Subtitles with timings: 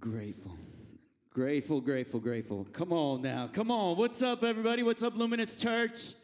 [0.00, 0.56] Grateful.
[1.32, 2.66] Grateful, grateful, grateful.
[2.72, 3.48] Come on now.
[3.52, 3.96] Come on.
[3.96, 4.82] What's up, everybody?
[4.82, 6.14] What's up, Luminous Church?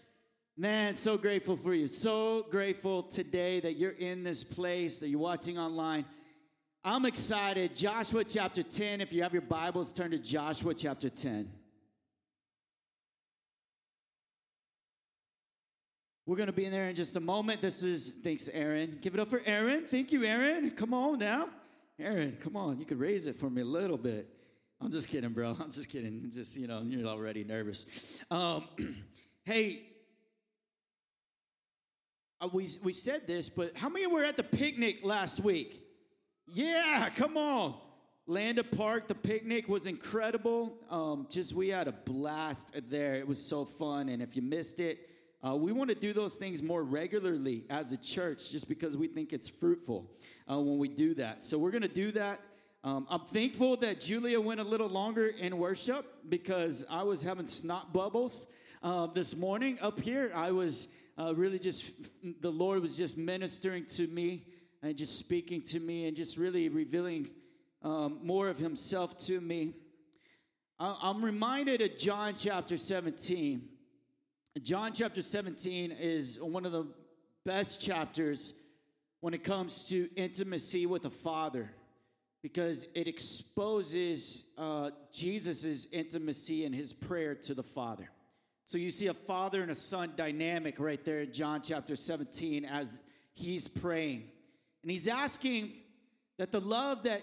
[0.56, 1.86] Man, so grateful for you.
[1.86, 6.06] So grateful today that you're in this place, that you're watching online.
[6.84, 7.76] I'm excited.
[7.76, 9.00] Joshua chapter 10.
[9.00, 11.48] If you have your Bibles, turn to Joshua chapter 10.
[16.26, 17.62] We're going to be in there in just a moment.
[17.62, 18.98] This is, thanks, Aaron.
[19.00, 19.86] Give it up for Aaron.
[19.88, 20.72] Thank you, Aaron.
[20.72, 21.48] Come on now.
[21.98, 22.78] Aaron, come on.
[22.78, 24.28] You could raise it for me a little bit.
[24.80, 25.56] I'm just kidding, bro.
[25.60, 26.30] I'm just kidding.
[26.32, 27.86] Just, you know, you're already nervous.
[28.30, 28.68] Um,
[29.44, 29.82] hey,
[32.40, 35.80] uh, we, we said this, but how many were at the picnic last week?
[36.46, 37.76] Yeah, come on.
[38.26, 40.78] Landa Park, the picnic was incredible.
[40.90, 43.14] Um, just we had a blast there.
[43.14, 44.08] It was so fun.
[44.08, 45.08] And if you missed it,
[45.44, 49.08] uh, we want to do those things more regularly as a church just because we
[49.08, 50.08] think it's fruitful
[50.48, 51.42] uh, when we do that.
[51.42, 52.40] So we're going to do that.
[52.84, 57.48] Um, I'm thankful that Julia went a little longer in worship because I was having
[57.48, 58.46] snot bubbles
[58.84, 60.30] uh, this morning up here.
[60.32, 61.90] I was uh, really just,
[62.40, 64.44] the Lord was just ministering to me
[64.80, 67.30] and just speaking to me and just really revealing
[67.82, 69.74] um, more of Himself to me.
[70.78, 73.68] I'm reminded of John chapter 17
[74.60, 76.86] John chapter 17 is one of the
[77.46, 78.52] best chapters
[79.20, 81.70] when it comes to intimacy with the Father
[82.42, 88.10] because it exposes uh, Jesus' intimacy and his prayer to the Father.
[88.66, 92.66] So you see a father and a son dynamic right there in John chapter 17
[92.66, 92.98] as
[93.32, 94.24] he's praying.
[94.82, 95.72] And he's asking
[96.36, 97.22] that the love that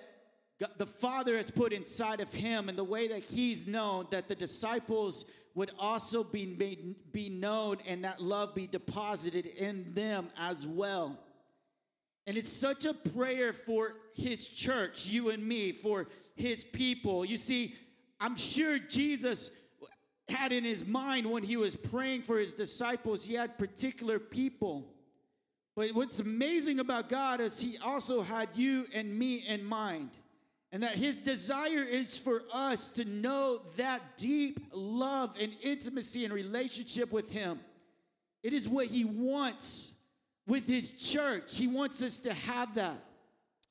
[0.77, 4.35] the Father has put inside of him and the way that he's known, that the
[4.35, 10.65] disciples would also be made, be known and that love be deposited in them as
[10.65, 11.17] well.
[12.27, 17.25] And it's such a prayer for his church, you and me, for his people.
[17.25, 17.75] You see,
[18.19, 19.51] I'm sure Jesus
[20.27, 24.93] had in his mind when he was praying for his disciples, he had particular people.
[25.75, 30.11] But what's amazing about God is he also had you and me in mind.
[30.71, 36.33] And that his desire is for us to know that deep love and intimacy and
[36.33, 37.59] relationship with him.
[38.43, 39.93] It is what he wants
[40.45, 41.57] with his church.
[41.57, 43.03] He wants us to have that.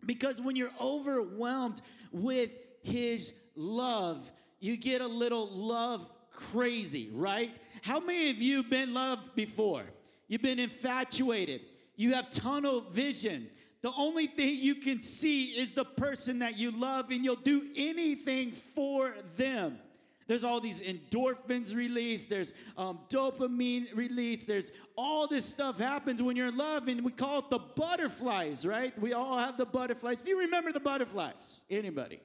[0.04, 1.81] Because when you're overwhelmed
[2.12, 2.50] with
[2.82, 7.50] his love, you get a little love crazy, right?
[7.82, 9.84] How many of you been loved before?
[10.26, 11.62] You've been infatuated.
[11.97, 13.48] You have tunnel vision
[13.82, 17.68] the only thing you can see is the person that you love, and you'll do
[17.76, 19.78] anything for them.
[20.26, 26.36] There's all these endorphins released, there's um, dopamine released, there's all this stuff happens when
[26.36, 28.98] you're in love, and we call it the butterflies, right?
[29.00, 30.20] We all have the butterflies.
[30.20, 31.62] Do you remember the butterflies?
[31.70, 32.20] Anybody?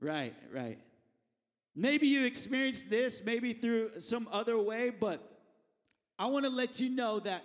[0.00, 0.78] Right, right.
[1.76, 5.20] Maybe you experienced this, maybe through some other way, but
[6.18, 7.44] I want to let you know that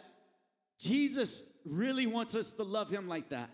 [0.80, 3.50] Jesus really wants us to love him like that.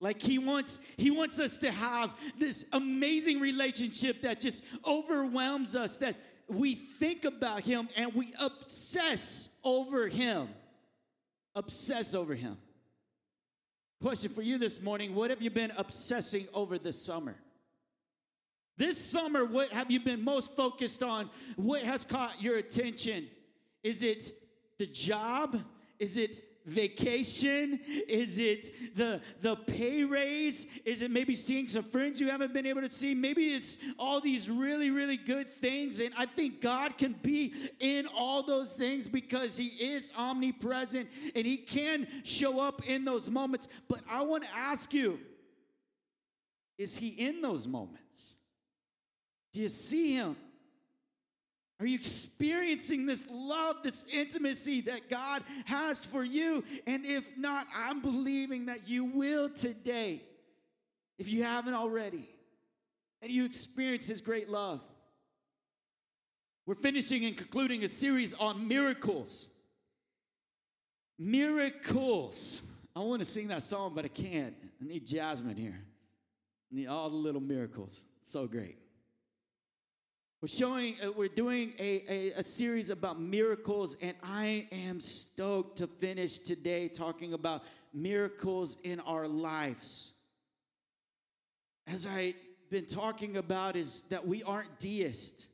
[0.00, 5.96] Like he wants he wants us to have this amazing relationship that just overwhelms us
[5.98, 6.16] that
[6.48, 10.48] we think about him and we obsess over him.
[11.54, 12.58] Obsess over him.
[14.02, 17.36] Question for you this morning, what have you been obsessing over this summer?
[18.76, 21.30] This summer, what have you been most focused on?
[21.56, 23.28] What has caught your attention?
[23.82, 24.30] Is it
[24.78, 25.60] the job?
[25.98, 27.80] Is it vacation?
[28.08, 30.66] Is it the, the pay raise?
[30.84, 33.14] Is it maybe seeing some friends you haven't been able to see?
[33.14, 36.00] Maybe it's all these really, really good things.
[36.00, 41.46] And I think God can be in all those things because He is omnipresent and
[41.46, 43.68] He can show up in those moments.
[43.88, 45.18] But I want to ask you
[46.76, 48.34] is He in those moments?
[49.52, 50.36] Do you see Him?
[51.80, 56.62] Are you experiencing this love, this intimacy that God has for you?
[56.86, 60.22] And if not, I'm believing that you will today,
[61.18, 62.28] if you haven't already,
[63.22, 64.80] that you experience His great love.
[66.66, 69.48] We're finishing and concluding a series on miracles.
[71.18, 72.62] Miracles.
[72.94, 74.54] I want to sing that song, but I can't.
[74.80, 75.80] I need Jasmine here.
[76.72, 78.06] I need all the little miracles.
[78.22, 78.78] So great.
[80.44, 85.78] We're showing, uh, we're doing a, a, a, series about miracles, and I am stoked
[85.78, 87.62] to finish today talking about
[87.94, 90.12] miracles in our lives.
[91.86, 92.34] As I've
[92.68, 95.46] been talking about, is that we aren't deists.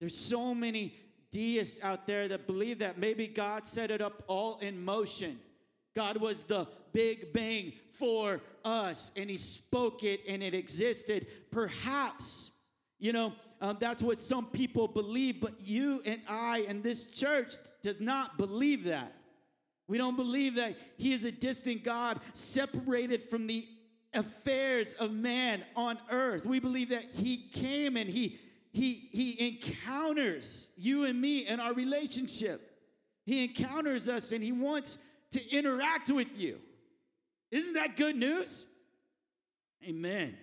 [0.00, 0.92] There's so many
[1.30, 5.40] deists out there that believe that maybe God set it up all in motion.
[5.96, 11.26] God was the big bang for us, and He spoke it and it existed.
[11.50, 12.50] Perhaps,
[12.98, 17.52] you know, um, that's what some people believe, but you and I and this church
[17.82, 19.14] does not believe that.
[19.88, 23.66] We don't believe that He is a distant God separated from the
[24.14, 26.44] affairs of man on earth.
[26.44, 28.38] We believe that He came and He
[28.78, 32.70] he, he encounters you and me in our relationship.
[33.24, 34.98] He encounters us and he wants
[35.32, 36.58] to interact with you.
[37.50, 38.66] Isn't that good news?
[39.84, 40.36] Amen.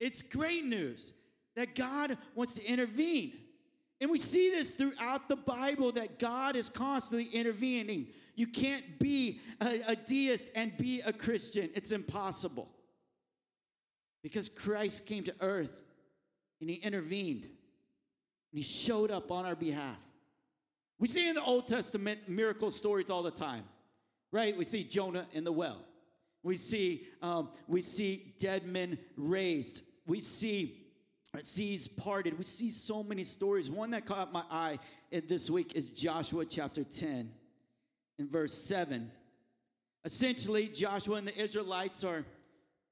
[0.00, 1.12] It's great news
[1.58, 3.32] that God wants to intervene.
[4.00, 8.06] And we see this throughout the Bible that God is constantly intervening.
[8.36, 12.68] You can't be a, a, deist and be a Christian, it's impossible.
[14.22, 15.72] Because Christ came to earth
[16.60, 17.50] and he intervened and
[18.52, 19.98] he showed up on our behalf.
[21.00, 23.64] We see in the Old Testament miracle stories all the time,
[24.30, 24.56] right?
[24.56, 25.80] We see Jonah in the well.
[26.44, 29.82] We see um, we see dead men raised.
[30.06, 30.84] We see
[31.46, 32.38] seas parted.
[32.38, 33.70] We see so many stories.
[33.70, 34.78] One that caught my eye
[35.10, 37.30] this week is Joshua chapter 10
[38.18, 39.10] in verse 7.
[40.04, 42.24] Essentially, Joshua and the Israelites are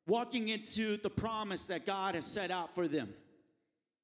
[0.07, 3.13] walking into the promise that God has set out for them.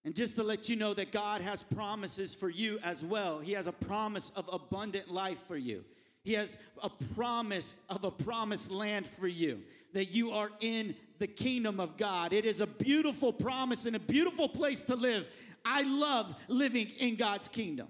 [0.05, 3.39] And just to let you know that God has promises for you as well.
[3.39, 5.85] He has a promise of abundant life for you.
[6.25, 9.61] He has a promise of a promised land for you,
[9.93, 12.33] that you are in the kingdom of God.
[12.33, 15.27] It is a beautiful promise and a beautiful place to live.
[15.65, 17.89] I love living in God's kingdom.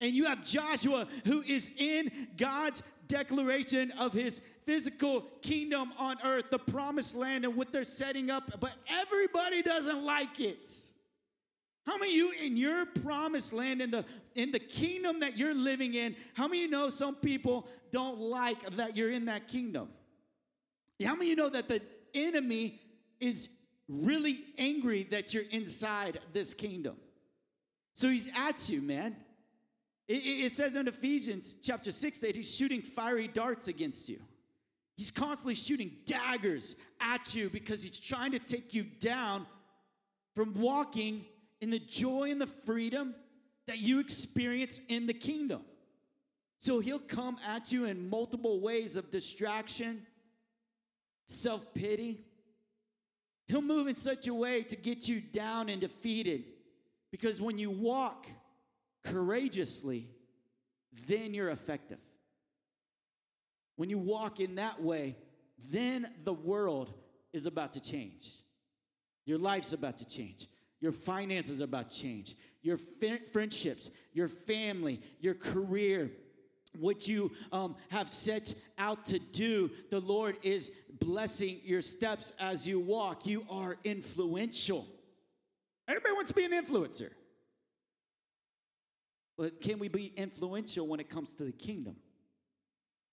[0.00, 6.50] And you have Joshua who is in God's declaration of his physical kingdom on earth,
[6.50, 10.70] the promised land, and what they're setting up, but everybody doesn't like it.
[11.86, 15.54] How many of you in your promised land, in the in the kingdom that you're
[15.54, 19.48] living in, how many of you know some people don't like that you're in that
[19.48, 19.88] kingdom?
[21.04, 21.82] How many of you know that the
[22.14, 22.80] enemy
[23.20, 23.48] is
[23.88, 26.96] really angry that you're inside this kingdom?
[27.94, 29.16] So he's at you, man.
[30.08, 34.20] It, it says in Ephesians chapter 6 that he's shooting fiery darts against you.
[34.96, 39.46] He's constantly shooting daggers at you because he's trying to take you down
[40.34, 41.24] from walking
[41.62, 43.14] in the joy and the freedom
[43.68, 45.62] that you experience in the kingdom.
[46.58, 50.02] So he'll come at you in multiple ways of distraction,
[51.26, 52.20] self pity.
[53.46, 56.44] He'll move in such a way to get you down and defeated.
[57.12, 58.26] Because when you walk
[59.04, 60.08] courageously,
[61.06, 61.98] then you're effective.
[63.76, 65.16] When you walk in that way,
[65.70, 66.92] then the world
[67.32, 68.30] is about to change.
[69.26, 70.48] Your life's about to change.
[70.82, 72.34] Your finances are about change.
[72.60, 72.76] Your
[73.32, 76.10] friendships, your family, your career,
[76.76, 82.66] what you um, have set out to do, the Lord is blessing your steps as
[82.66, 83.26] you walk.
[83.26, 84.88] You are influential.
[85.86, 87.10] Everybody wants to be an influencer.
[89.38, 91.94] But can we be influential when it comes to the kingdom?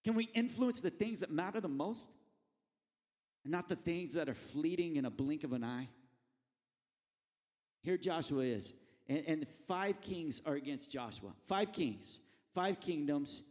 [0.04, 2.10] Can we influence the things that matter the most
[3.44, 5.88] and not the things that are fleeting in a blink of an eye?
[7.82, 8.74] Here Joshua is.
[9.08, 11.32] And, and five kings are against Joshua.
[11.48, 12.20] Five kings,
[12.54, 13.44] five kingdoms,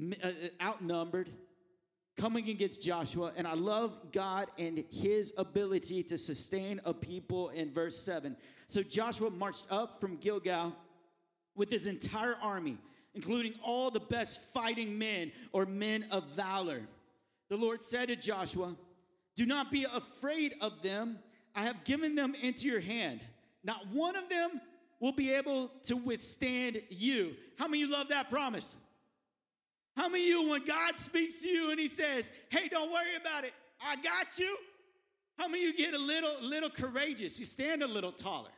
[0.00, 0.32] uh, uh,
[0.62, 1.30] outnumbered,
[2.16, 3.32] coming against Joshua.
[3.36, 8.36] And I love God and his ability to sustain a people in verse 7.
[8.66, 10.74] So Joshua marched up from Gilgal
[11.54, 12.78] with his entire army
[13.18, 16.82] including all the best fighting men or men of valor.
[17.48, 18.76] The Lord said to Joshua,
[19.34, 21.18] Do not be afraid of them.
[21.52, 23.20] I have given them into your hand.
[23.68, 24.62] Not one of them
[24.98, 27.34] will be able to withstand you.
[27.58, 28.78] How many you love that promise?
[29.94, 33.44] How many you, when God speaks to you and He says, Hey, don't worry about
[33.44, 34.56] it, I got you?
[35.36, 37.38] How many you get a little, little courageous?
[37.38, 38.48] You stand a little taller,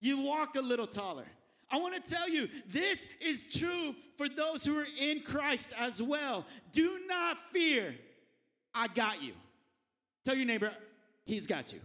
[0.00, 1.26] you walk a little taller.
[1.70, 6.02] I want to tell you, this is true for those who are in Christ as
[6.02, 6.46] well.
[6.72, 7.94] Do not fear.
[8.74, 9.32] I got you.
[10.24, 10.70] Tell your neighbor,
[11.26, 11.80] he's got you.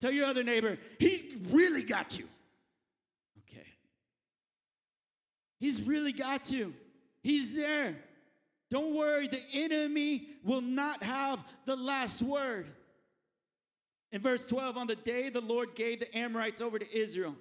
[0.00, 2.26] Tell your other neighbor, he's really got you.
[3.40, 3.66] Okay.
[5.58, 6.74] He's really got you.
[7.22, 7.96] He's there.
[8.70, 12.66] Don't worry, the enemy will not have the last word.
[14.12, 17.36] In verse 12, on the day the Lord gave the Amorites over to Israel,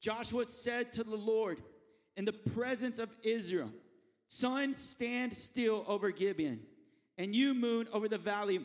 [0.00, 1.60] Joshua said to the Lord
[2.16, 3.70] in the presence of Israel,
[4.26, 6.60] Sun, stand still over Gibeon,
[7.18, 8.64] and you, moon, over the valley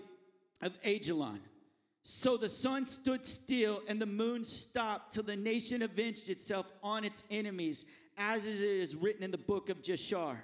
[0.62, 1.40] of Ajalon.
[2.08, 7.04] So the sun stood still and the moon stopped till the nation avenged itself on
[7.04, 10.38] its enemies, as it is written in the book of Jashar.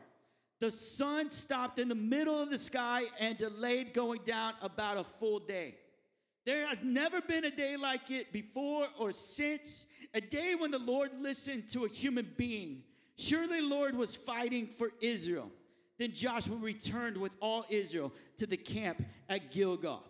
[0.60, 5.04] The sun stopped in the middle of the sky and delayed going down about a
[5.04, 5.76] full day.
[6.48, 10.80] There has never been a day like it before or since, a day when the
[10.80, 12.82] Lord listened to a human being.
[13.18, 15.52] Surely Lord was fighting for Israel.
[16.00, 20.04] Then Joshua returned with all Israel to the camp at Gilgal.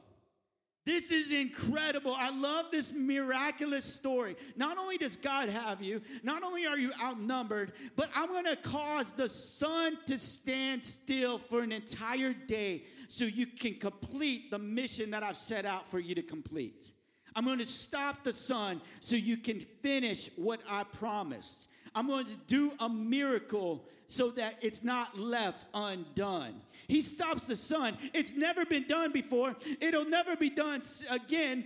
[0.84, 2.16] This is incredible.
[2.18, 4.36] I love this miraculous story.
[4.56, 8.56] Not only does God have you, not only are you outnumbered, but I'm going to
[8.56, 14.58] cause the sun to stand still for an entire day so you can complete the
[14.58, 16.94] mission that I've set out for you to complete.
[17.36, 21.70] I'm going to stop the sun so you can finish what I promised.
[21.94, 26.62] I'm going to do a miracle so that it's not left undone.
[26.88, 27.98] He stops the sun.
[28.14, 31.66] It's never been done before, it'll never be done again.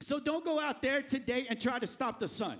[0.00, 2.58] So don't go out there today and try to stop the sun.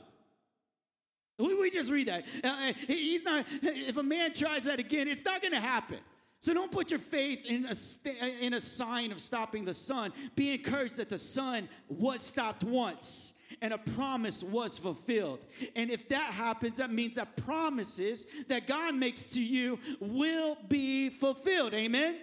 [1.39, 2.25] We, just read that.
[2.45, 5.99] Uh, uh he's not, if a man tries that again, it's not going to happen.
[6.39, 10.13] So don't put your faith in a, in a sign of stopping the sun.
[10.37, 15.39] Be encouraged that the sun was stopped once and a promise was fulfilled.
[15.77, 21.09] And if that happens, that means that promises that God makes to you will be
[21.09, 21.73] fulfilled.
[21.73, 22.17] Amen?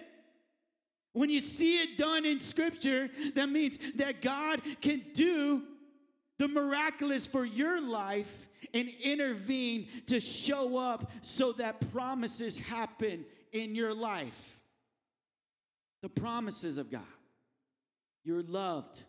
[1.14, 5.62] When you see it done in scripture, that means that God can do
[6.38, 13.74] the miraculous for your life and intervene to show up so that promises happen in
[13.74, 14.58] your life.
[16.02, 17.02] The promises of God.
[18.24, 19.00] You're loved,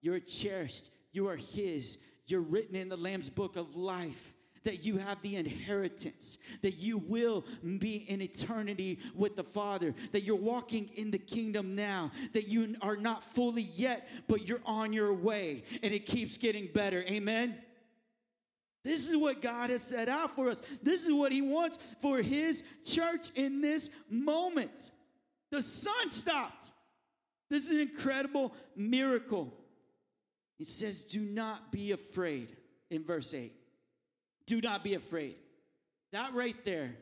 [0.00, 1.98] you're cherished, you are His.
[2.26, 4.32] You're written in the Lamb's book of life.
[4.64, 7.44] That you have the inheritance, that you will
[7.80, 12.76] be in eternity with the Father, that you're walking in the kingdom now, that you
[12.80, 17.02] are not fully yet, but you're on your way, and it keeps getting better.
[17.08, 17.56] Amen.
[18.84, 20.62] This is what God has set out for us.
[20.80, 24.92] This is what He wants for His church in this moment.
[25.50, 26.70] The sun stopped.
[27.50, 29.52] This is an incredible miracle.
[30.62, 32.56] He says, Do not be afraid
[32.88, 33.52] in verse 8.
[34.46, 35.34] Do not be afraid.
[36.12, 36.94] That right there,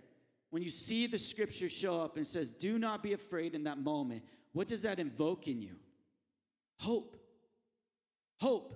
[0.49, 3.77] when you see the scripture show up and says, Do not be afraid in that
[3.77, 4.23] moment,
[4.55, 5.77] what does that invoke in you?
[6.79, 7.19] Hope.
[8.41, 8.73] Hope.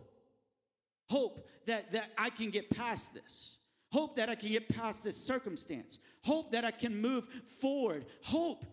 [1.08, 3.56] Hope that, that I can get past this.
[3.90, 5.98] Hope that I can get past this circumstance.
[6.24, 8.04] Hope that I can move forward.
[8.22, 8.66] Hope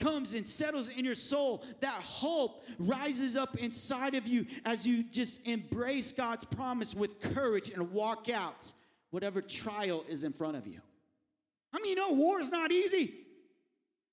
[0.00, 5.04] comes and settles in your soul, that hope rises up inside of you as you
[5.04, 8.72] just embrace God's promise with courage and walk out
[9.10, 10.80] whatever trial is in front of you.
[11.72, 13.14] I mean, you know, war is not easy.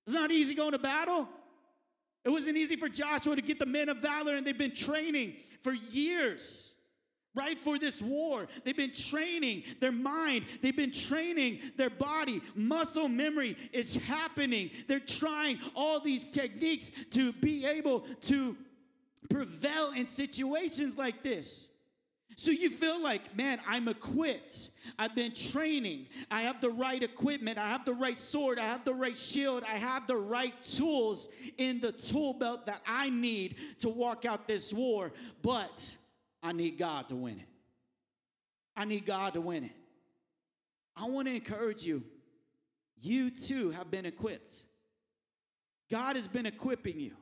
[0.06, 1.28] It's not easy going to battle.
[2.24, 5.36] It wasn't easy for Joshua to get the men of valor, and they've been training
[5.62, 6.77] for years
[7.38, 8.48] right, for this war.
[8.64, 12.42] They've been training their mind, they've been training their body.
[12.56, 14.72] Muscle memory is happening.
[14.88, 18.58] They're trying all these techniques to be able to
[19.30, 21.70] prevail in situations like this.
[22.40, 24.70] So you feel like, man, I'm equipped.
[25.00, 26.06] I've been training.
[26.30, 27.58] I have the right equipment.
[27.58, 28.60] I have the right sword.
[28.60, 29.64] I have the right shield.
[29.64, 34.48] I have the right tools in the tool belt that I need to walk out
[34.48, 35.14] this war.
[35.42, 35.96] But
[36.42, 37.48] I need God to win it.
[38.76, 39.72] I need God to win it.
[40.96, 42.04] I want to encourage you.
[43.00, 44.56] You too have been equipped.
[45.90, 47.14] God has been equipping you.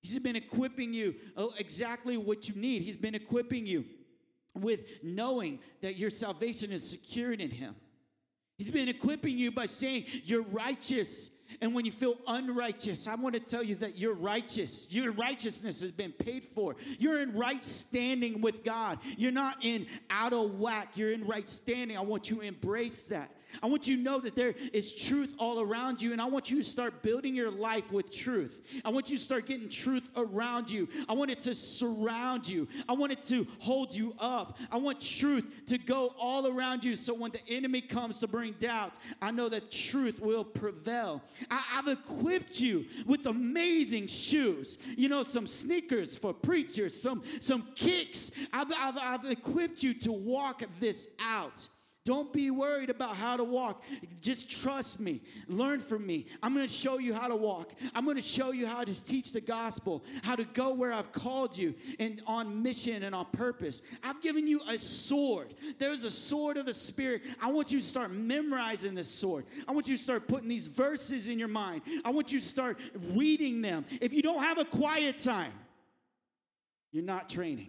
[0.00, 2.82] He's been equipping you oh, exactly what you need.
[2.82, 3.84] He's been equipping you
[4.54, 7.74] with knowing that your salvation is secured in Him.
[8.56, 13.34] He's been equipping you by saying you're righteous and when you feel unrighteous, I want
[13.34, 14.92] to tell you that you're righteous.
[14.92, 16.76] Your righteousness has been paid for.
[16.98, 18.98] You're in right standing with God.
[19.16, 20.96] You're not in out of whack.
[20.96, 21.96] You're in right standing.
[21.96, 23.30] I want you to embrace that.
[23.62, 26.50] I want you to know that there is truth all around you, and I want
[26.50, 28.80] you to start building your life with truth.
[28.84, 30.88] I want you to start getting truth around you.
[31.08, 32.68] I want it to surround you.
[32.88, 34.58] I want it to hold you up.
[34.70, 38.52] I want truth to go all around you so when the enemy comes to bring
[38.60, 41.22] doubt, I know that truth will prevail.
[41.50, 47.68] I, have equipped you with amazing shoes, you know, some sneakers for preachers, some, some
[47.74, 48.30] kicks.
[48.52, 51.68] I've, I've, I've equipped you to walk this out.
[52.08, 53.82] Don't be worried about how to walk.
[54.22, 55.20] Just trust me.
[55.46, 56.24] Learn from me.
[56.42, 57.74] I'm going to show you how to walk.
[57.94, 61.12] I'm going to show you how to teach the gospel, how to go where I've
[61.12, 63.82] called you and on mission and on purpose.
[64.02, 65.52] I've given you a sword.
[65.78, 67.24] There's a sword of the Spirit.
[67.42, 69.44] I want you to start memorizing this sword.
[69.68, 71.82] I want you to start putting these verses in your mind.
[72.06, 72.78] I want you to start
[73.12, 73.84] reading them.
[74.00, 75.52] If you don't have a quiet time,
[76.90, 77.68] you're not training.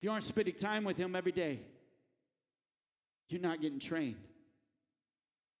[0.00, 1.60] If you aren't spending time with Him every day,
[3.28, 4.16] you're not getting trained.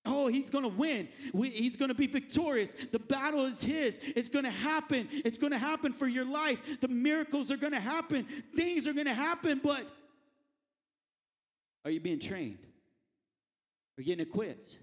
[0.06, 1.08] Oh, he's going to win.
[1.34, 2.74] We, he's going to be victorious.
[2.90, 4.00] The battle is his.
[4.02, 5.08] It's going to happen.
[5.10, 6.58] It's going to happen for your life.
[6.80, 8.26] The miracles are going to happen.
[8.56, 9.86] Things are going to happen, but
[11.84, 12.60] are you being trained?
[13.98, 14.78] Are you getting equipped?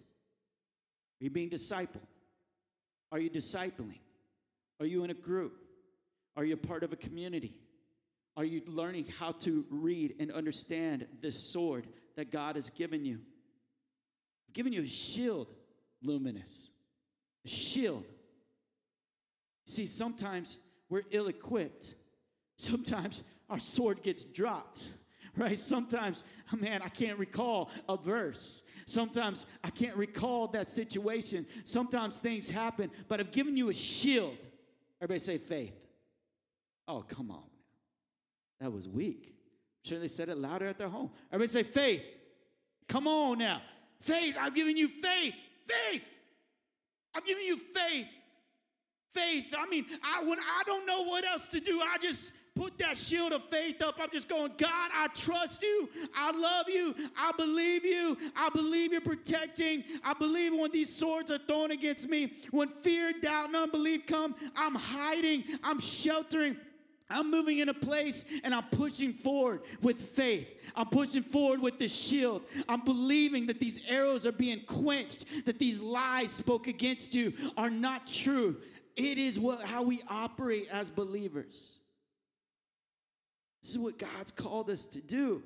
[1.20, 2.06] Are you being discipled?
[3.12, 3.98] Are you discipling?
[4.80, 5.54] Are you in a group?
[6.36, 7.56] Are you part of a community?
[8.38, 13.20] Are you learning how to read and understand this sword that God has given you?
[14.48, 15.48] I've given you a shield,
[16.04, 16.70] luminous.
[17.46, 18.06] A shield.
[19.66, 21.96] See, sometimes we're ill equipped.
[22.58, 24.88] Sometimes our sword gets dropped,
[25.36, 25.58] right?
[25.58, 26.24] Sometimes,
[26.56, 28.62] man, I can't recall a verse.
[28.86, 31.48] Sometimes I can't recall that situation.
[31.64, 34.38] Sometimes things happen, but I've given you a shield.
[35.02, 35.74] Everybody say faith.
[36.88, 37.44] Oh, come on.
[38.60, 39.28] That was weak.
[39.28, 41.12] I'm sure they said it louder at their home.
[41.32, 42.02] Everybody say faith.
[42.88, 43.62] Come on now.
[44.02, 44.36] Faith.
[44.40, 45.34] I'm giving you faith.
[45.66, 46.04] Faith.
[47.16, 48.08] I'm giving you faith.
[49.12, 49.46] Faith.
[49.58, 52.98] I mean, I when I don't know what else to do, I just put that
[52.98, 53.96] shield of faith up.
[54.00, 55.90] I'm just going, God, I trust you.
[56.16, 56.96] I love you.
[57.18, 58.18] I believe you.
[58.36, 59.84] I believe you're protecting.
[60.04, 64.36] I believe when these swords are thrown against me, when fear, doubt, and unbelief come,
[64.56, 65.44] I'm hiding.
[65.64, 66.58] I'm sheltering.
[67.10, 70.48] I'm moving in a place and I'm pushing forward with faith.
[70.76, 72.44] I'm pushing forward with the shield.
[72.68, 77.70] I'm believing that these arrows are being quenched, that these lies spoke against you are
[77.70, 78.58] not true.
[78.98, 81.78] It is what, how we operate as believers.
[83.62, 85.44] This is what God's called us to do.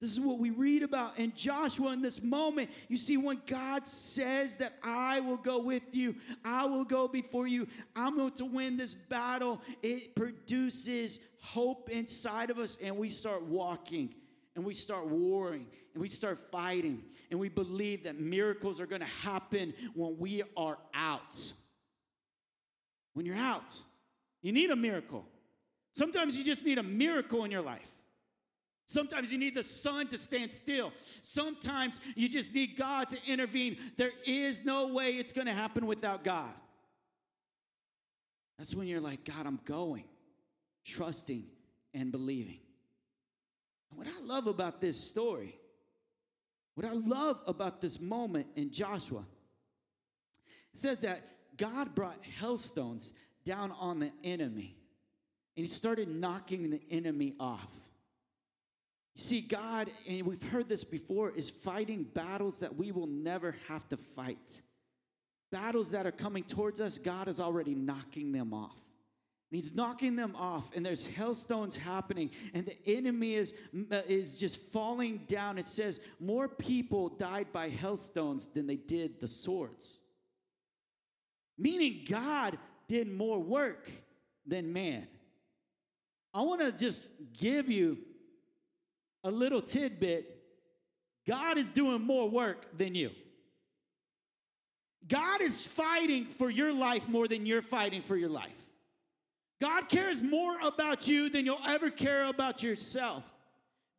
[0.00, 2.70] This is what we read about in Joshua in this moment.
[2.88, 7.46] You see, when God says that I will go with you, I will go before
[7.46, 13.08] you, I'm going to win this battle, it produces hope inside of us, and we
[13.08, 14.14] start walking
[14.54, 19.00] and we start warring and we start fighting and we believe that miracles are going
[19.00, 21.52] to happen when we are out.
[23.14, 23.80] When you're out,
[24.42, 25.24] you need a miracle.
[25.94, 27.95] Sometimes you just need a miracle in your life.
[28.86, 30.92] Sometimes you need the sun to stand still.
[31.20, 33.78] Sometimes you just need God to intervene.
[33.96, 36.52] There is no way it's going to happen without God.
[38.58, 40.04] That's when you're like, God, I'm going,
[40.84, 41.44] trusting
[41.94, 42.60] and believing.
[43.90, 45.58] And what I love about this story,
[46.74, 49.24] what I love about this moment in Joshua,
[50.74, 51.22] says that
[51.56, 54.76] God brought hailstones down on the enemy
[55.56, 57.70] and he started knocking the enemy off.
[59.16, 63.56] You see, God, and we've heard this before, is fighting battles that we will never
[63.66, 64.60] have to fight.
[65.50, 68.76] Battles that are coming towards us, God is already knocking them off.
[69.50, 73.54] And he's knocking them off, and there's hailstones happening, and the enemy is,
[73.90, 75.56] uh, is just falling down.
[75.56, 79.98] It says more people died by hailstones than they did the swords.
[81.56, 83.90] Meaning God did more work
[84.46, 85.06] than man.
[86.34, 87.98] I want to just give you
[89.26, 90.32] a little tidbit
[91.26, 93.10] God is doing more work than you.
[95.08, 98.54] God is fighting for your life more than you're fighting for your life.
[99.60, 103.24] God cares more about you than you'll ever care about yourself.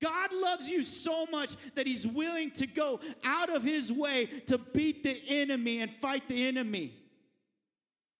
[0.01, 4.57] God loves you so much that He's willing to go out of His way to
[4.57, 6.93] beat the enemy and fight the enemy.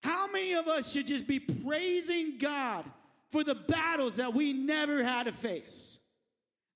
[0.03, 2.83] How many of us should just be praising God
[3.31, 5.99] for the battles that we never had to face?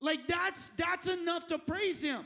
[0.01, 2.25] Like that's that's enough to praise him.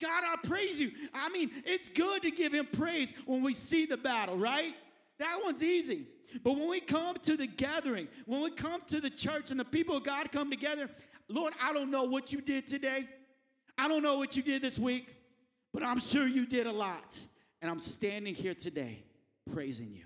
[0.00, 0.92] God, I praise you.
[1.12, 4.74] I mean, it's good to give him praise when we see the battle, right?
[5.18, 6.06] That one's easy.
[6.42, 9.64] But when we come to the gathering, when we come to the church and the
[9.64, 10.88] people of God come together,
[11.28, 13.08] Lord, I don't know what you did today.
[13.76, 15.14] I don't know what you did this week,
[15.72, 17.18] but I'm sure you did a lot.
[17.60, 19.04] And I'm standing here today
[19.52, 20.04] praising you.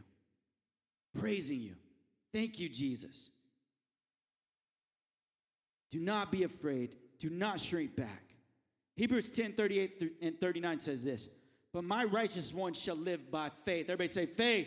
[1.21, 1.75] Praising you.
[2.33, 3.31] Thank you, Jesus.
[5.95, 6.97] Do not be afraid.
[7.21, 8.25] Do not shrink back.
[8.97, 11.29] Hebrews 10 38 and 39 says this
[11.73, 13.85] But my righteous one shall live by faith.
[13.85, 14.67] Everybody say, faith.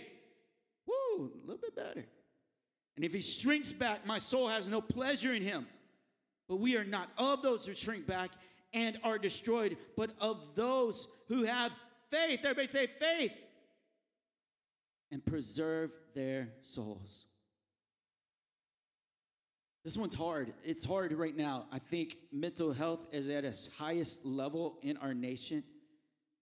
[0.87, 2.05] Woo, a little bit better.
[2.95, 5.67] And if he shrinks back, my soul has no pleasure in him.
[6.47, 8.31] But we are not of those who shrink back
[8.71, 11.73] and are destroyed, but of those who have
[12.09, 12.39] faith.
[12.43, 13.33] Everybody say, faith.
[15.11, 17.25] And preserve their souls.
[19.88, 20.52] This one's hard.
[20.65, 21.63] It's hard right now.
[21.71, 25.63] I think mental health is at its highest level in our nation.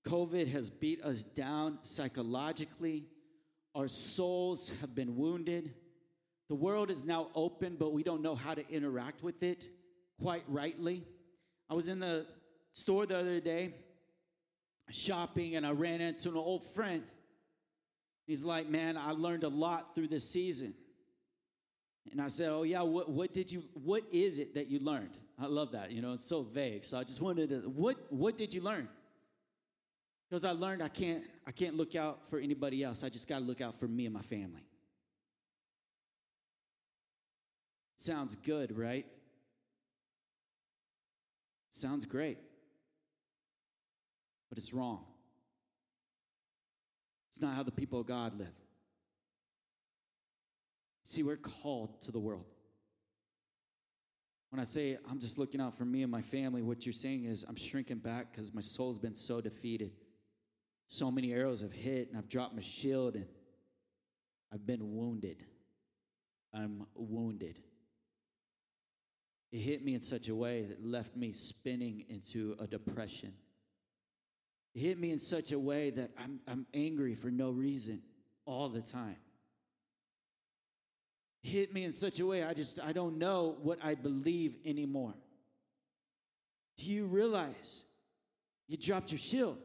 [0.07, 3.05] COVID has beat us down psychologically.
[3.75, 5.75] Our souls have been wounded.
[6.49, 9.67] The world is now open, but we don't know how to interact with it
[10.19, 11.03] quite rightly.
[11.69, 12.25] I was in the
[12.73, 13.75] store the other day
[14.89, 17.03] shopping and I ran into an old friend.
[18.25, 20.73] He's like, Man, I learned a lot through this season.
[22.11, 25.17] And I said, Oh, yeah, what, what did you, what is it that you learned?
[25.39, 25.91] I love that.
[25.91, 26.85] You know, it's so vague.
[26.85, 28.87] So I just wanted to, what, what did you learn?
[30.29, 33.03] Because I learned I can't, I can't look out for anybody else.
[33.03, 34.63] I just got to look out for me and my family.
[37.97, 39.05] Sounds good, right?
[41.71, 42.37] Sounds great.
[44.49, 45.03] But it's wrong.
[47.29, 48.64] It's not how the people of God live.
[51.05, 52.45] See, we're called to the world.
[54.49, 57.25] When I say I'm just looking out for me and my family, what you're saying
[57.25, 59.91] is I'm shrinking back because my soul's been so defeated.
[60.87, 63.25] So many arrows have hit, and I've dropped my shield, and
[64.51, 65.43] I've been wounded.
[66.53, 67.59] I'm wounded.
[69.51, 73.33] It hit me in such a way that left me spinning into a depression.
[74.73, 78.01] It hit me in such a way that I'm, I'm angry for no reason
[78.45, 79.17] all the time.
[81.45, 84.55] It hit me in such a way I just I don't know what I believe
[84.65, 85.13] anymore.
[86.77, 87.83] Do you realize
[88.67, 89.57] you dropped your shield?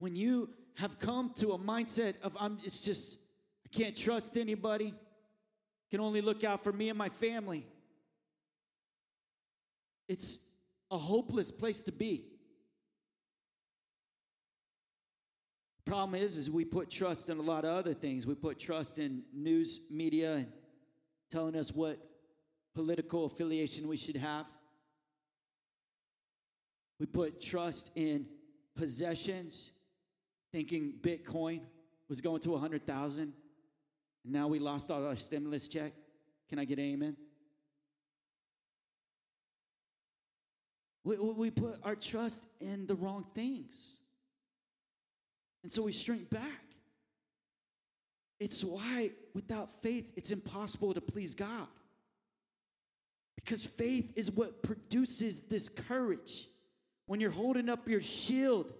[0.00, 3.18] When you have come to a mindset of I'm it's just
[3.64, 4.92] I can't trust anybody,
[5.92, 7.64] can only look out for me and my family.
[10.08, 10.40] It's
[10.90, 12.24] a hopeless place to be.
[15.86, 18.26] Problem is, is we put trust in a lot of other things.
[18.26, 20.48] We put trust in news media and
[21.30, 21.98] telling us what
[22.74, 24.46] political affiliation we should have.
[26.98, 28.26] We put trust in
[28.74, 29.70] possessions,
[30.50, 31.60] thinking Bitcoin
[32.08, 33.22] was going to 100,000.
[33.22, 33.32] And
[34.24, 35.92] now we lost all our stimulus check.
[36.48, 37.16] Can I get amen?
[41.04, 43.98] We, we put our trust in the wrong things.
[45.66, 46.62] And so we shrink back.
[48.38, 51.66] It's why without faith, it's impossible to please God.
[53.34, 56.44] Because faith is what produces this courage.
[57.06, 58.72] When you're holding up your shield,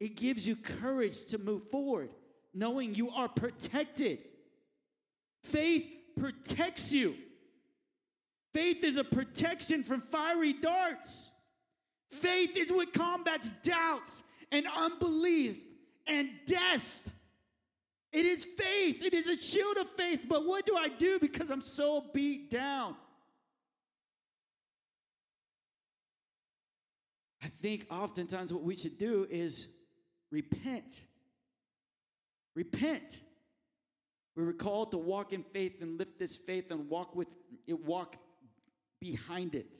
[0.00, 2.10] it gives you courage to move forward,
[2.52, 4.18] knowing you are protected.
[5.44, 5.86] Faith
[6.20, 7.14] protects you.
[8.52, 11.30] Faith is a protection from fiery darts.
[12.10, 15.58] Faith is what combats doubts and unbelief
[16.06, 16.84] and death.
[18.12, 19.04] It is faith.
[19.04, 20.20] It is a shield of faith.
[20.28, 22.94] But what do I do because I'm so beat down?
[27.42, 29.68] I think oftentimes what we should do is
[30.30, 31.02] repent.
[32.54, 33.20] Repent.
[34.36, 37.28] We were called to walk in faith and lift this faith and walk with
[37.66, 38.16] it, walk
[39.00, 39.78] behind it,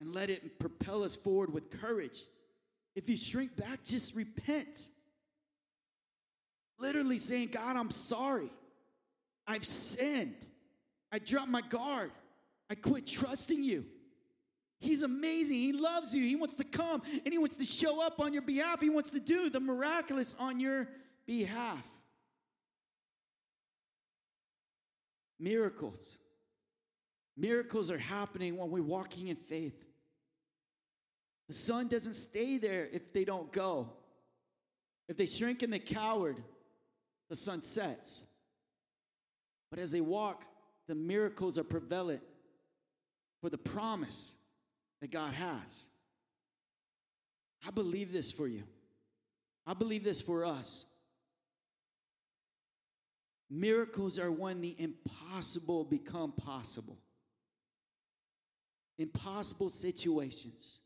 [0.00, 2.22] and let it propel us forward with courage.
[2.94, 4.88] If you shrink back, just repent.
[6.78, 8.50] Literally saying, God, I'm sorry.
[9.46, 10.36] I've sinned.
[11.12, 12.10] I dropped my guard.
[12.68, 13.84] I quit trusting you.
[14.78, 15.56] He's amazing.
[15.56, 16.22] He loves you.
[16.24, 18.80] He wants to come and he wants to show up on your behalf.
[18.80, 20.88] He wants to do the miraculous on your
[21.26, 21.82] behalf.
[25.38, 26.18] Miracles.
[27.36, 29.84] Miracles are happening when we're walking in faith.
[31.48, 33.92] The sun doesn't stay there if they don't go.
[35.08, 36.42] If they shrink and they coward,
[37.28, 38.24] the sun sets.
[39.70, 40.44] But as they walk,
[40.86, 42.22] the miracles are prevalent
[43.40, 44.34] for the promise
[45.00, 45.86] that God has.
[47.66, 48.62] I believe this for you.
[49.66, 50.86] I believe this for us.
[53.50, 56.96] Miracles are when the impossible become possible.
[58.98, 60.78] Impossible situations,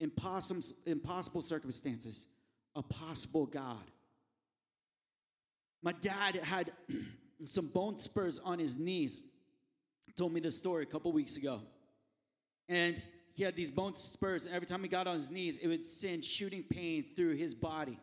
[0.00, 2.26] impossible, impossible circumstances,
[2.74, 3.84] a possible God.
[5.82, 6.72] My dad had
[7.44, 9.22] some bone spurs on his knees.
[10.16, 11.60] Told me this story a couple weeks ago.
[12.68, 15.68] And he had these bone spurs, and every time he got on his knees, it
[15.68, 17.98] would send shooting pain through his body.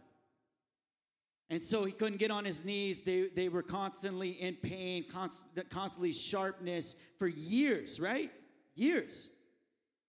[1.50, 3.02] And so he couldn't get on his knees.
[3.02, 8.32] They, they were constantly in pain, const, constantly sharpness for years, right?
[8.76, 9.30] Years.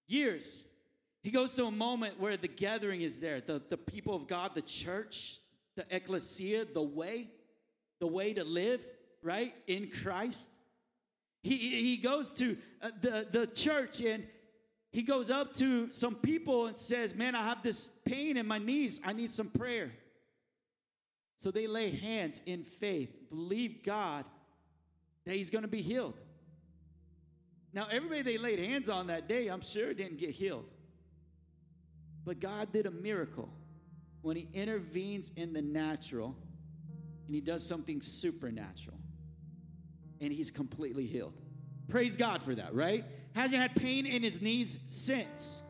[0.07, 0.67] Years.
[1.23, 4.55] He goes to a moment where the gathering is there, the, the people of God,
[4.55, 5.39] the church,
[5.75, 7.29] the ecclesia, the way
[8.05, 8.85] the way to live,
[9.23, 10.51] right, in Christ.
[11.43, 14.27] He, he goes to uh, the, the church and
[14.93, 18.59] he goes up to some people and says, Man, I have this pain in my
[18.59, 19.01] knees.
[19.07, 19.91] I need some prayer.
[21.37, 24.27] So they lay hands in faith, believe God
[25.25, 26.13] that he's going to be healed.
[27.73, 30.67] Now, everybody they laid hands on that day, I'm sure didn't get healed.
[32.27, 33.49] But God did a miracle
[34.21, 36.37] when He intervenes in the natural
[37.27, 38.99] and He does something supernatural.
[40.21, 41.35] And He's completely healed.
[41.89, 43.05] Praise God for that, right?
[43.35, 45.61] Hasn't had pain in his knees since.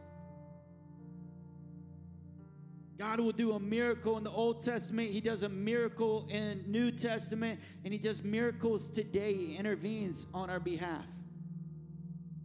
[2.97, 5.11] God will do a miracle in the Old Testament.
[5.11, 9.35] He does a miracle in New Testament, and He does miracles today.
[9.35, 11.05] He intervenes on our behalf.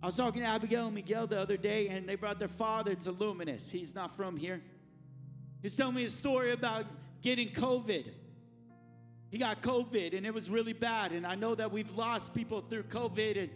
[0.02, 2.96] I was talking to Abigail and Miguel the other day, and they brought their father
[2.96, 3.70] to Luminous.
[3.70, 4.62] He's not from here.
[5.62, 6.86] He's telling me a story about
[7.22, 8.06] getting COVID.
[9.30, 11.12] He got COVID, and it was really bad.
[11.12, 13.50] And I know that we've lost people through COVID, and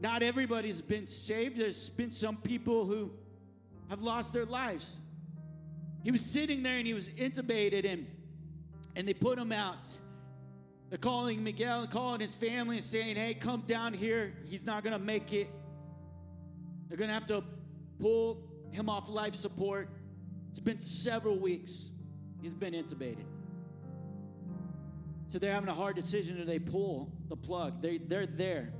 [0.00, 1.56] not everybody's been saved.
[1.56, 3.10] There's been some people who
[3.88, 4.98] have lost their lives.
[6.02, 8.06] He was sitting there and he was intubated, and
[8.96, 9.88] and they put him out.
[10.88, 14.32] They're calling Miguel and calling his family and saying, Hey, come down here.
[14.46, 15.48] He's not to make it.
[16.88, 17.44] They're to have to
[18.00, 19.88] pull him off life support.
[20.50, 21.90] It's been several weeks.
[22.40, 23.24] He's been intubated.
[25.28, 27.82] So they're having a hard decision do they pull the plug?
[27.82, 28.72] They, they're there.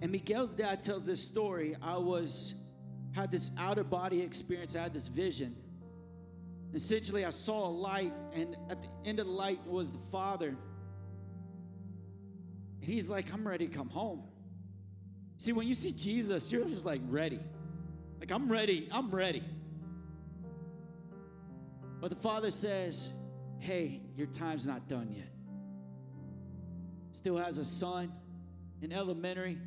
[0.00, 1.76] And Miguel's dad tells this story.
[1.82, 2.54] I was
[3.12, 5.56] had this outer body experience, I had this vision.
[6.72, 10.54] Essentially, I saw a light, and at the end of the light was the Father.
[12.80, 14.22] And he's like, I'm ready to come home.
[15.38, 17.40] See, when you see Jesus, you're just like ready.
[18.20, 19.42] Like, I'm ready, I'm ready.
[22.00, 23.10] But the Father says,
[23.58, 25.28] Hey, your time's not done yet.
[27.12, 28.12] Still has a son
[28.82, 29.58] in elementary.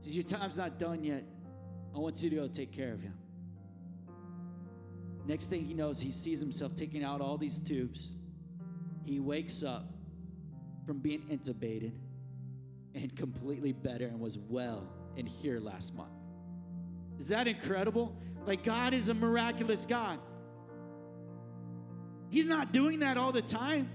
[0.00, 1.24] Says, Your time's not done yet.
[1.94, 3.14] I want you to go take care of him.
[5.26, 8.10] Next thing he knows, he sees himself taking out all these tubes.
[9.04, 9.84] He wakes up
[10.86, 11.92] from being intubated
[12.94, 16.12] and completely better and was well and here last month.
[17.18, 18.16] Is that incredible?
[18.46, 20.18] Like, God is a miraculous God.
[22.30, 23.90] He's not doing that all the time.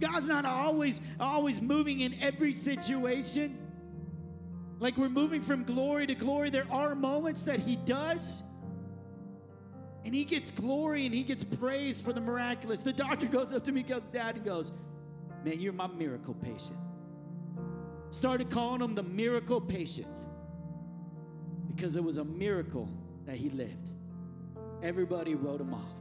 [0.00, 3.58] God's not always always moving in every situation.
[4.80, 6.50] Like we're moving from glory to glory.
[6.50, 8.42] There are moments that he does.
[10.04, 12.82] And he gets glory and he gets praise for the miraculous.
[12.82, 14.72] The doctor goes up to me, goes, Dad, and goes,
[15.44, 16.78] Man, you're my miracle patient.
[18.10, 20.06] Started calling him the miracle patient
[21.66, 22.88] because it was a miracle
[23.26, 23.90] that he lived.
[24.82, 25.92] Everybody wrote him off.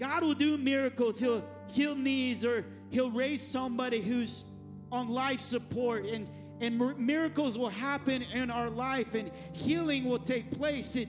[0.00, 1.20] God will do miracles.
[1.20, 4.44] He'll heal knees or he'll raise somebody who's
[4.90, 6.26] on life support and
[6.62, 10.96] and miracles will happen in our life and healing will take place.
[10.96, 11.08] It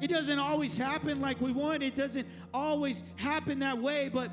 [0.00, 1.82] it doesn't always happen like we want.
[1.82, 4.30] It doesn't always happen that way, but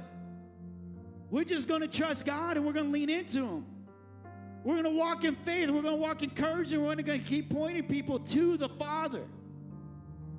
[1.32, 3.66] we're just going to trust God and we're going to lean into him.
[4.64, 5.70] We're going to walk in faith.
[5.70, 8.70] We're going to walk in courage and we're going to keep pointing people to the
[8.70, 9.24] Father.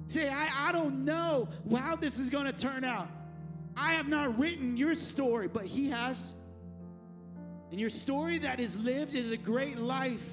[0.06, 3.08] Say, I, I don't know how this is going to turn out.
[3.76, 6.32] I have not written your story, but He has.
[7.70, 10.24] And your story that is lived is a great life,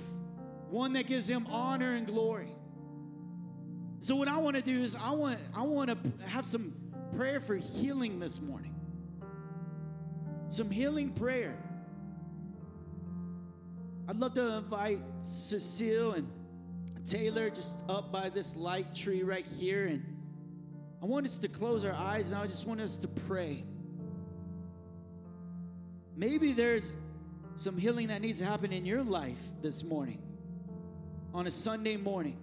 [0.70, 2.54] one that gives Him honor and glory.
[4.00, 6.74] So what I want to do is I want I want to have some
[7.16, 8.76] prayer for healing this morning.
[10.50, 11.58] Some healing prayer.
[14.08, 16.28] I'd love to invite Cecile and
[17.06, 20.13] Taylor just up by this light tree right here and
[21.04, 23.66] I want us to close our eyes and I just want us to pray.
[26.16, 26.94] Maybe there's
[27.56, 30.22] some healing that needs to happen in your life this morning,
[31.34, 32.38] on a Sunday morning.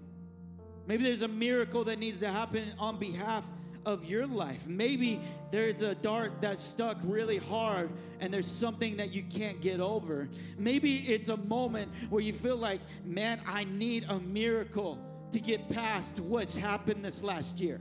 [0.87, 3.46] Maybe there's a miracle that needs to happen on behalf
[3.87, 4.66] of your life.
[4.66, 7.88] Maybe there's a dart that's stuck really hard
[8.20, 10.29] and there's something that you can't get over.
[10.59, 14.99] Maybe it's a moment where you feel like, man, I need a miracle
[15.33, 17.81] to get past what's happened this last year.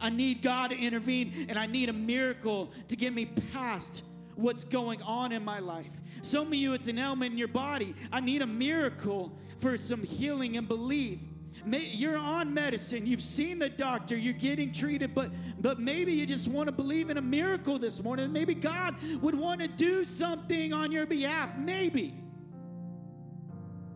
[0.00, 4.02] I need God to intervene and I need a miracle to get me past
[4.34, 5.90] what's going on in my life.
[6.22, 7.94] Some of you, it's an ailment in your body.
[8.12, 11.18] I need a miracle for some healing and belief.
[11.66, 13.06] You're on medicine.
[13.06, 14.16] You've seen the doctor.
[14.16, 18.02] You're getting treated, but but maybe you just want to believe in a miracle this
[18.02, 18.32] morning.
[18.32, 21.50] Maybe God would want to do something on your behalf.
[21.58, 22.14] Maybe.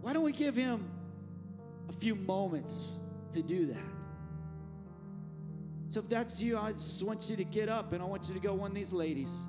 [0.02, 0.90] Why don't we give Him
[1.88, 2.98] a few moments
[3.32, 3.93] to do that?
[5.94, 8.34] So if that's you, I just want you to get up and I want you
[8.34, 9.44] to go one of these ladies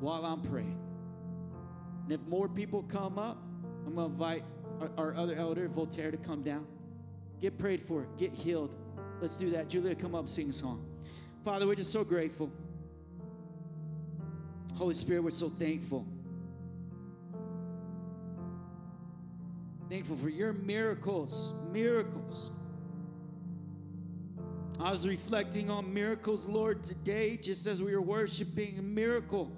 [0.00, 0.78] while I'm praying.
[2.04, 3.36] And if more people come up,
[3.86, 4.44] I'm going to invite
[4.80, 6.66] our, our, other elder, Voltaire, to come down.
[7.42, 8.74] Get prayed for, get healed.
[9.20, 9.68] Let's do that.
[9.68, 10.82] Julia, come up, sing a song.
[11.44, 12.50] Father, we're just so grateful.
[14.72, 16.06] Holy Spirit, we're so thankful.
[19.90, 22.52] Thankful for your miracles, miracles
[24.80, 29.52] I was reflecting on miracles, Lord, today, just as we were worshiping a miracle.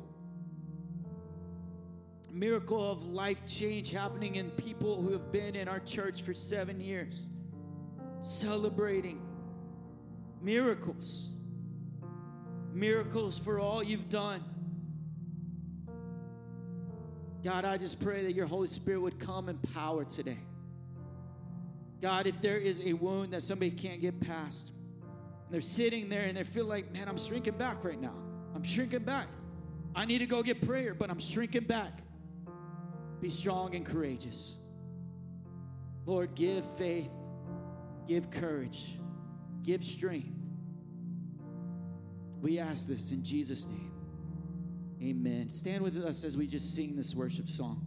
[2.29, 6.35] A miracle of life change happening in people who have been in our church for
[6.35, 7.27] seven years,
[8.21, 9.23] celebrating
[10.43, 11.31] miracles.
[12.75, 14.45] Miracles for all you've done.
[17.43, 20.41] God, I just pray that your Holy Spirit would come in power today.
[22.03, 24.73] God, if there is a wound that somebody can't get past,
[25.47, 28.15] and they're sitting there and they feel like, man, I'm shrinking back right now.
[28.55, 29.29] I'm shrinking back.
[29.95, 32.01] I need to go get prayer, but I'm shrinking back.
[33.21, 34.57] Be strong and courageous.
[36.05, 37.11] Lord, give faith,
[38.07, 38.99] give courage,
[39.63, 40.29] give strength.
[42.41, 43.93] We ask this in Jesus' name.
[45.03, 45.51] Amen.
[45.51, 47.86] Stand with us as we just sing this worship song.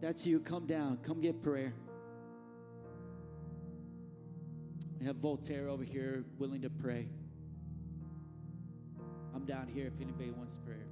[0.00, 0.40] That's you.
[0.40, 0.98] Come down.
[1.02, 1.74] Come get prayer.
[4.98, 7.08] We have Voltaire over here willing to pray.
[9.34, 10.89] I'm down here if anybody wants prayer.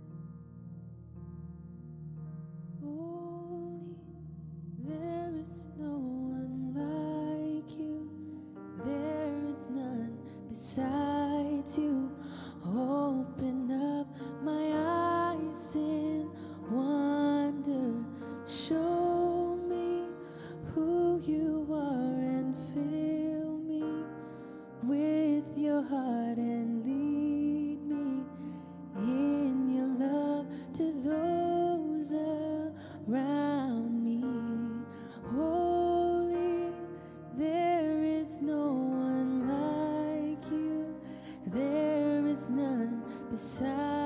[43.38, 43.97] None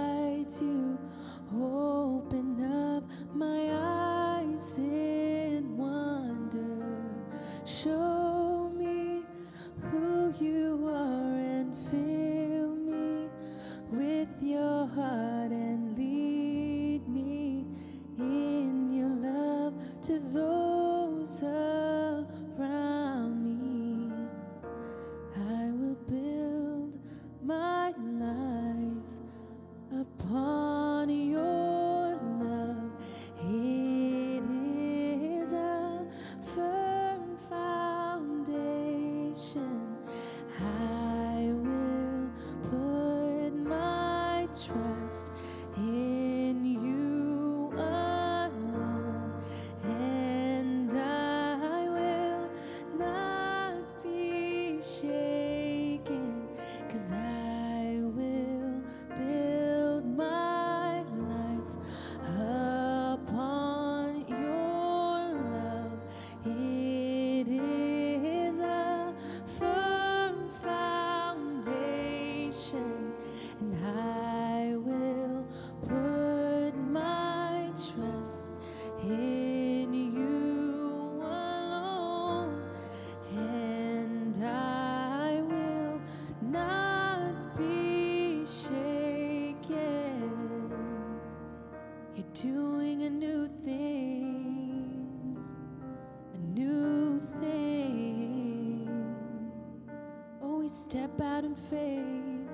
[101.57, 102.49] faith.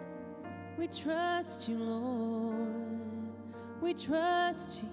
[0.79, 2.69] We trust you, Lord.
[3.81, 4.89] We trust you,